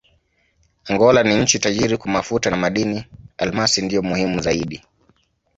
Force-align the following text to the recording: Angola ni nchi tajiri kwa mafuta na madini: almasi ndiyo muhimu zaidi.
Angola 0.89 1.23
ni 1.23 1.37
nchi 1.41 1.59
tajiri 1.59 1.97
kwa 1.97 2.11
mafuta 2.11 2.49
na 2.49 2.57
madini: 2.57 3.05
almasi 3.37 3.81
ndiyo 3.81 4.01
muhimu 4.01 4.39
zaidi. 4.41 4.83